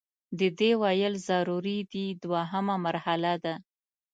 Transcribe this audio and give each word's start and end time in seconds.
د 0.39 0.41
دې 0.59 0.71
ویل 0.81 1.13
ضروري 1.29 1.79
دي 1.91 2.05
دوهمه 2.23 2.75
مرحله 2.85 3.33
ده. 3.43 3.55